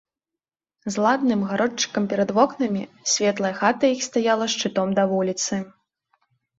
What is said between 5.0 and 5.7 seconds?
да вуліцы.